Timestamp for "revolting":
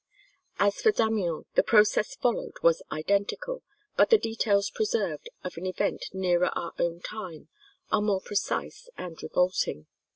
9.21-9.85